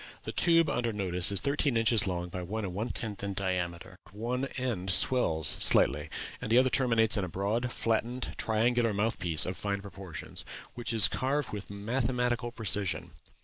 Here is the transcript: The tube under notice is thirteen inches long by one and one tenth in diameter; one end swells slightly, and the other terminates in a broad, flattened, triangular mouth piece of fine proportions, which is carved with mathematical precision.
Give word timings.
The 0.23 0.31
tube 0.31 0.67
under 0.67 0.91
notice 0.91 1.31
is 1.31 1.41
thirteen 1.41 1.77
inches 1.77 2.07
long 2.07 2.29
by 2.29 2.41
one 2.41 2.65
and 2.65 2.73
one 2.73 2.89
tenth 2.89 3.23
in 3.23 3.35
diameter; 3.35 3.99
one 4.11 4.45
end 4.57 4.89
swells 4.89 5.57
slightly, 5.59 6.09
and 6.41 6.51
the 6.51 6.57
other 6.57 6.71
terminates 6.71 7.17
in 7.17 7.23
a 7.23 7.27
broad, 7.29 7.71
flattened, 7.71 8.33
triangular 8.35 8.95
mouth 8.95 9.19
piece 9.19 9.45
of 9.45 9.55
fine 9.57 9.79
proportions, 9.79 10.43
which 10.73 10.91
is 10.91 11.07
carved 11.07 11.51
with 11.53 11.69
mathematical 11.69 12.51
precision. 12.51 13.11